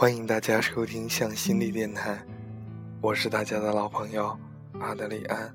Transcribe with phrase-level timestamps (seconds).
[0.00, 2.24] 欢迎大家收听向心力电台，
[3.00, 4.38] 我是大家的老朋友
[4.78, 5.52] 阿德里安。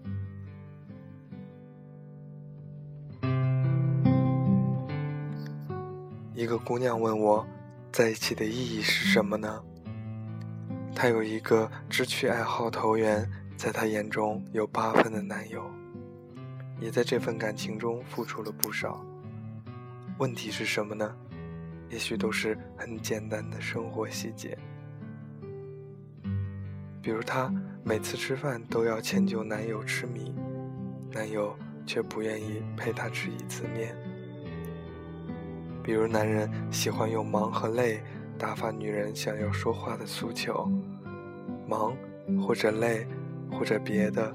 [6.33, 7.47] 一个姑娘问我，
[7.89, 9.63] 在一起的意义是什么呢？
[10.93, 13.25] 她有一个志趣爱好投缘，
[13.55, 15.63] 在她眼中有八分的男友，
[16.81, 19.01] 也在这份感情中付出了不少。
[20.17, 21.15] 问题是什么呢？
[21.93, 24.57] 也许都是很简单的生活细节，
[27.03, 30.33] 比如她每次吃饭都要迁就男友吃米，
[31.11, 33.93] 男友却不愿意陪她吃一次面；
[35.83, 38.01] 比如男人喜欢用忙和累
[38.39, 40.67] 打发女人想要说话的诉求，
[41.67, 41.95] 忙
[42.41, 43.05] 或者累
[43.51, 44.33] 或者别的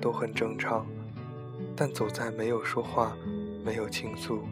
[0.00, 0.86] 都很正常，
[1.74, 3.16] 但走在没有说话、
[3.64, 4.44] 没有倾诉。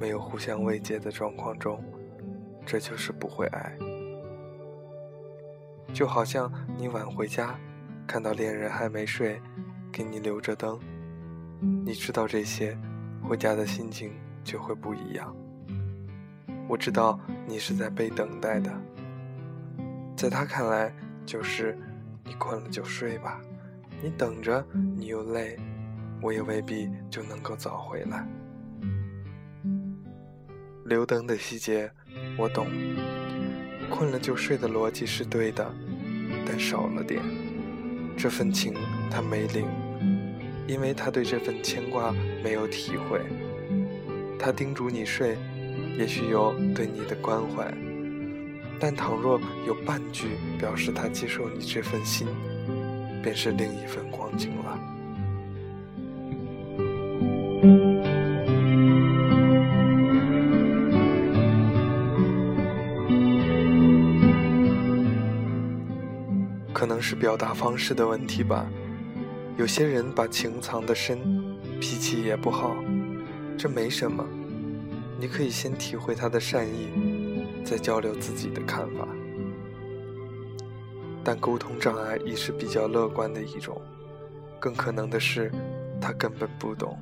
[0.00, 1.84] 没有互相慰藉的状况中，
[2.64, 3.76] 这就是不会爱。
[5.92, 7.54] 就好像你晚回家，
[8.06, 9.38] 看到恋人还没睡，
[9.92, 10.80] 给你留着灯，
[11.84, 12.78] 你知道这些，
[13.22, 14.12] 回家的心情
[14.42, 15.36] 就会不一样。
[16.66, 18.72] 我知道你是在被等待的，
[20.16, 20.94] 在他看来
[21.26, 21.76] 就是
[22.24, 23.38] 你困了就睡吧，
[24.02, 24.64] 你等着
[24.96, 25.58] 你又累，
[26.22, 28.26] 我也未必就能够早回来。
[30.90, 31.88] 留灯的细节，
[32.36, 32.66] 我懂。
[33.88, 35.72] 困了就睡的逻辑是对的，
[36.44, 37.22] 但少了点。
[38.16, 38.74] 这份情
[39.08, 39.68] 他没领，
[40.66, 43.20] 因为他对这份牵挂没有体会。
[44.36, 45.38] 他叮嘱你睡，
[45.96, 47.72] 也许有对你的关怀，
[48.80, 52.26] 但倘若有半句表示他接受你这份心，
[53.22, 54.89] 便是另一份光景了。
[67.20, 68.66] 表达方式的问题吧，
[69.58, 71.18] 有些人把情藏得深，
[71.78, 72.74] 脾气也不好，
[73.58, 74.26] 这没什么，
[75.20, 76.88] 你可以先体会他的善意，
[77.62, 79.06] 再交流自己的看法。
[81.22, 83.78] 但沟通障碍亦是比较乐观的一种，
[84.58, 85.52] 更可能的是，
[86.00, 86.98] 他根本不懂，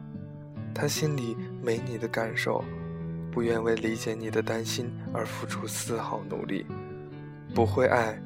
[0.74, 2.64] 他心里没你的感受，
[3.30, 6.66] 不愿为理解你的担心而付出丝毫努力，
[7.54, 8.20] 不会爱。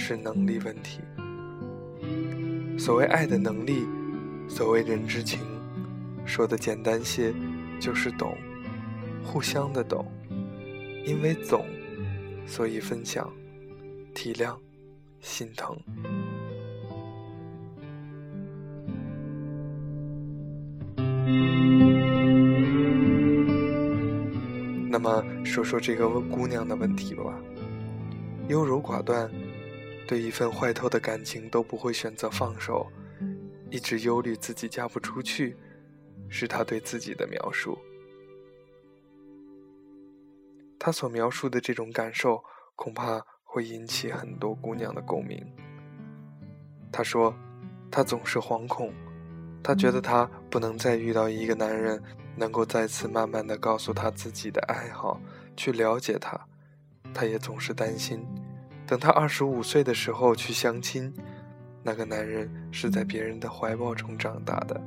[0.00, 1.00] 是能力问题。
[2.78, 3.86] 所谓爱的能力，
[4.48, 5.40] 所谓人之情，
[6.24, 7.34] 说的简单些，
[7.80, 8.38] 就是懂，
[9.24, 10.06] 互相的懂。
[11.04, 11.66] 因为懂，
[12.46, 13.30] 所以分享、
[14.14, 14.54] 体谅、
[15.20, 15.76] 心疼。
[24.90, 27.34] 那么，说说这个姑娘的问题吧，
[28.48, 29.30] 优柔寡断。
[30.08, 32.90] 对一份坏透的感情都不会选择放手，
[33.70, 35.54] 一直忧虑自己嫁不出去，
[36.30, 37.78] 是他对自己的描述。
[40.78, 42.42] 他所描述的这种感受，
[42.74, 45.44] 恐怕会引起很多姑娘的共鸣。
[46.90, 47.34] 他说，
[47.90, 48.90] 他总是惶恐，
[49.62, 52.02] 他觉得他不能再遇到一个男人，
[52.34, 55.20] 能够再次慢慢的告诉他自己的爱好，
[55.54, 56.48] 去了解他，
[57.12, 58.26] 他也总是担心。
[58.88, 61.12] 等他二十五岁的时候去相亲，
[61.82, 64.80] 那个男人是在别人的怀抱中长大的，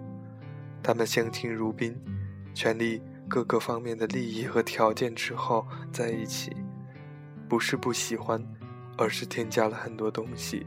[0.81, 1.95] 他们相敬如宾，
[2.51, 6.51] 权力各个方面的利益和条件之后在一起，
[7.47, 8.43] 不是不喜欢，
[8.97, 10.65] 而是添加了很多东西。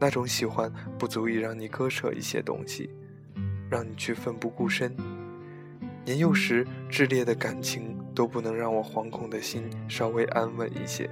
[0.00, 2.90] 那种喜欢不足以让你割舍一些东西，
[3.70, 4.92] 让你去奋不顾身。
[6.04, 11.08] 年幼时炽烈的感情都不能让我惶恐的心稍微安稳一些。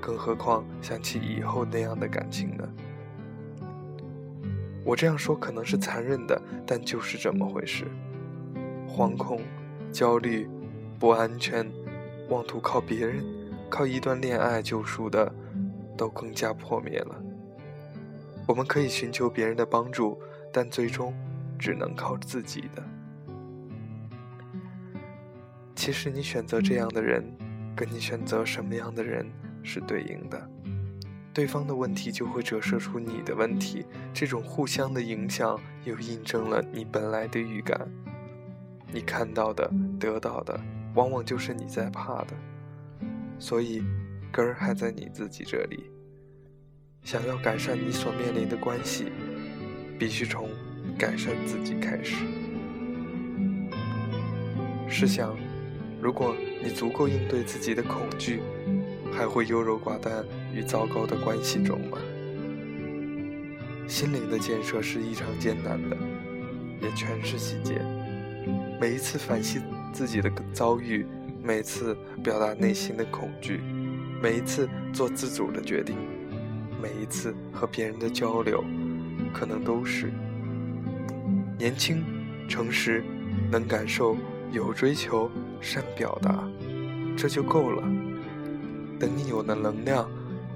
[0.00, 2.68] 更何况想起以后那样的感情呢？
[4.82, 7.84] 我这样说可能是残忍的，但就是这么回事。
[8.88, 9.40] 惶恐、
[9.92, 10.48] 焦虑、
[10.98, 11.70] 不安全，
[12.28, 13.22] 妄图靠别人、
[13.68, 15.32] 靠一段恋爱救赎的，
[15.96, 17.22] 都更加破灭了。
[18.48, 20.18] 我们可以寻求别人的帮助，
[20.50, 21.14] 但最终
[21.58, 22.82] 只能靠自己的。
[25.76, 27.24] 其实你选择这样的人，
[27.76, 29.30] 跟你选择什么样的人？
[29.62, 30.50] 是对应的，
[31.32, 37.88] 对方的问题就会折射出你的问题，这种互相的影响又印证了你本来的预感。
[38.92, 40.60] 你看到的、得到的，
[40.94, 42.34] 往往就是你在怕的，
[43.38, 43.82] 所以
[44.32, 45.90] 根儿还在你自己这里。
[47.02, 49.12] 想要改善你所面临的关系，
[49.98, 50.48] 必须从
[50.98, 52.24] 改善自己开始。
[54.88, 55.36] 试想，
[56.02, 58.40] 如果你足够应对自己的恐惧。
[59.12, 60.24] 还会优柔寡断
[60.54, 61.98] 与糟糕的关系中吗？
[63.86, 65.96] 心灵的建设是异常艰难的，
[66.80, 67.80] 也全是细节。
[68.80, 69.60] 每一次反思
[69.92, 71.04] 自己的遭遇，
[71.42, 73.60] 每次表达内心的恐惧，
[74.22, 75.96] 每一次做自主的决定，
[76.80, 78.64] 每一次和别人的交流，
[79.34, 80.12] 可能都是
[81.58, 82.02] 年轻、
[82.48, 83.04] 诚实、
[83.50, 84.16] 能感受、
[84.52, 85.30] 有追求、
[85.60, 86.48] 善表达，
[87.16, 87.82] 这就够了。
[89.00, 90.06] 等你有了能量、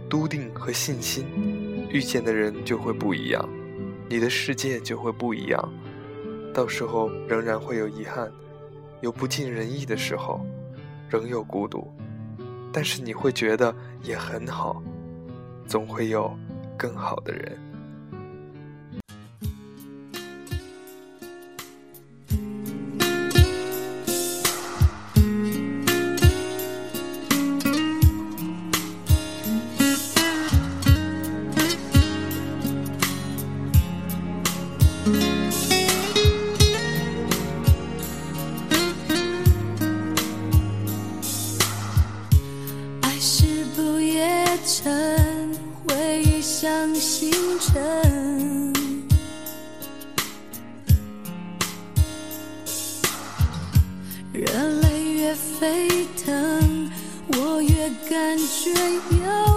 [0.08, 1.25] 笃定和信心，
[1.88, 3.49] 遇见的人就会不一样，
[4.06, 5.73] 你的世界就会不一样。
[6.52, 8.31] 到时候仍然会有遗憾，
[9.00, 10.44] 有不尽人意的时候，
[11.08, 11.91] 仍有孤独，
[12.70, 14.82] 但是你会觉得也很好，
[15.67, 16.31] 总会有
[16.76, 17.58] 更好的人。
[44.66, 45.55] 成
[45.87, 47.31] 回忆像星
[47.61, 48.72] 辰
[54.32, 54.46] 热
[54.81, 56.90] 泪越沸腾
[57.37, 58.70] 我越感觉
[59.22, 59.53] 有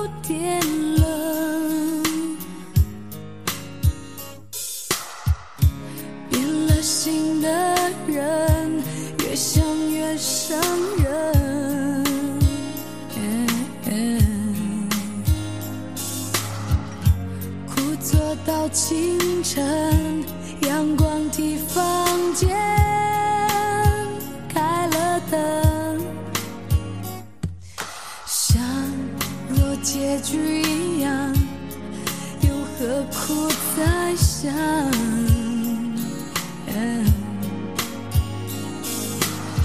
[18.87, 20.23] 清晨，
[20.61, 21.83] 阳光替房
[22.33, 22.47] 间
[24.47, 26.01] 开了灯，
[28.25, 28.63] 像
[29.49, 31.35] 若结局一样，
[32.39, 32.49] 又
[32.79, 34.53] 何苦再想？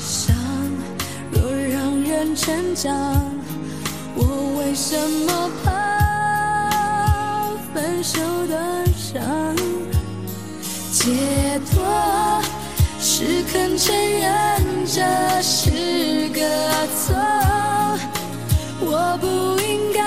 [0.00, 0.34] 伤
[1.30, 2.92] 若让人成长，
[4.16, 4.98] 我为什
[5.28, 5.70] 么怕
[9.12, 9.20] 的？
[10.92, 11.10] 解
[11.70, 12.42] 脱
[13.00, 15.02] 是肯承认这
[15.42, 15.70] 是
[16.28, 16.40] 个
[16.94, 17.16] 错，
[18.80, 19.26] 我不
[19.62, 20.02] 应该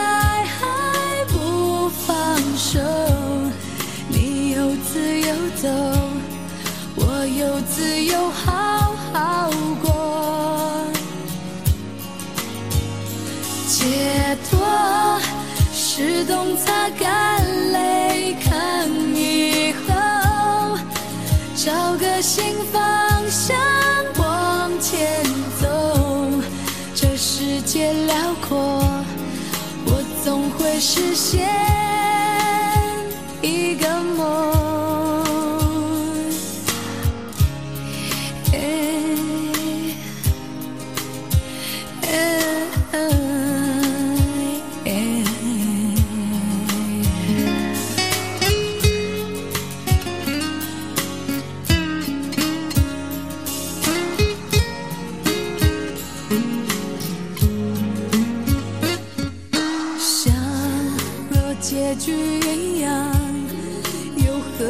[0.45, 2.79] 还不放手。
[4.07, 5.67] 你有自由走，
[6.95, 10.87] 我有自由好好过。
[13.67, 15.19] 解脱
[15.73, 17.44] 是懂擦干
[22.25, 23.55] 找个新方向
[24.17, 25.23] 往前
[25.61, 25.67] 走，
[26.95, 28.81] 这世界辽阔，
[29.85, 31.64] 我总会实现。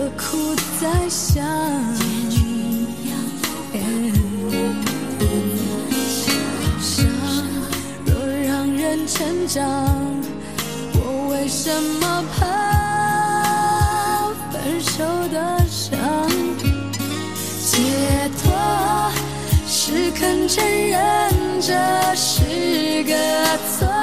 [0.06, 1.44] 何苦再想？
[8.06, 8.14] 若
[8.46, 9.66] 让人成长，
[10.94, 12.38] 我为什么怕
[14.52, 15.98] 分手的伤？
[17.66, 18.54] 解脱
[19.68, 21.74] 是肯承认这
[22.16, 23.16] 是个
[23.80, 23.95] 错。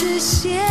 [0.00, 0.69] 实现。